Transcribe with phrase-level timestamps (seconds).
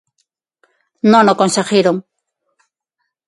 [1.11, 1.95] Non o conseguiron.